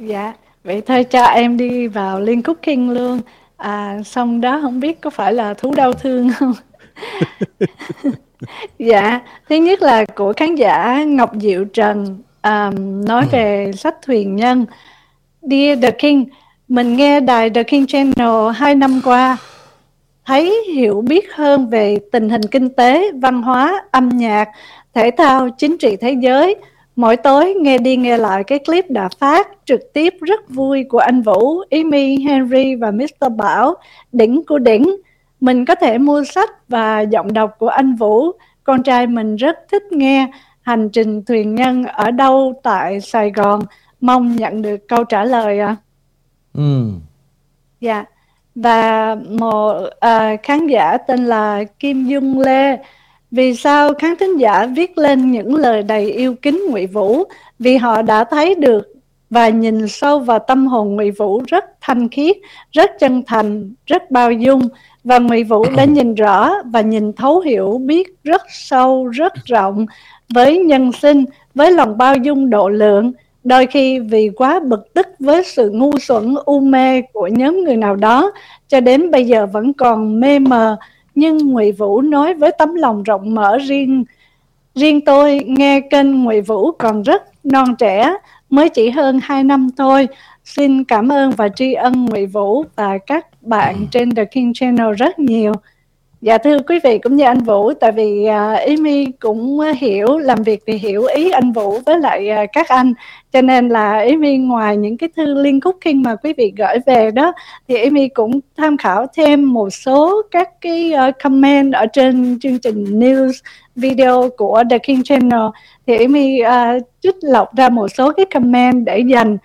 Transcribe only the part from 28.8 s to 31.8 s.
đã phát trực tiếp rất vui của anh Vũ,